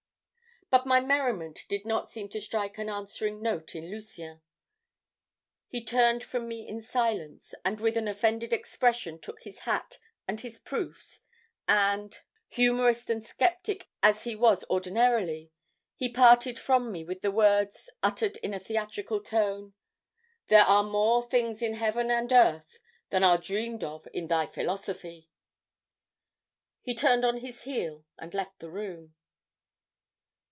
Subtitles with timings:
[0.69, 4.39] "But my merriment did not seem to strike an answering note in Lucien.
[5.67, 9.97] He turned from me in silence, and with an offended expression took his hat
[10.29, 11.19] and his proofs,
[11.67, 12.17] and
[12.47, 15.51] humorist and skeptic as he was ordinarily,
[15.97, 19.73] he parted from me with the words, uttered in a theatrical tone:
[20.47, 22.79] "'There are more things in heaven and earth
[23.09, 25.27] than are dreamed of in thy philosophy.'
[26.81, 29.15] "He turned on his heel and left the room.